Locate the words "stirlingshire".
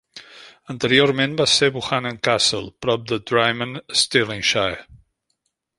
4.05-4.85